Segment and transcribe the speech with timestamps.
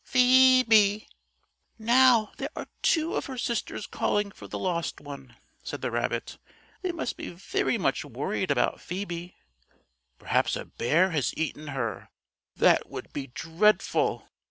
[0.03, 1.07] Phoe be!"
[1.77, 6.39] "Now, there are two of her sisters calling for the lost one," said the rabbit.
[6.81, 9.35] "They must be very much worried about Phoebe.
[10.17, 12.09] Perhaps a bear has eaten her.
[12.55, 14.27] That would be dreadful!